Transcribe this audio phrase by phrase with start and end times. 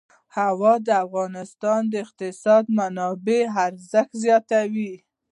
[0.37, 4.93] هوا د افغانستان د اقتصادي منابعو ارزښت زیاتوي.